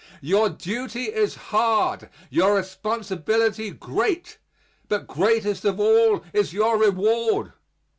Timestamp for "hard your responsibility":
1.35-3.69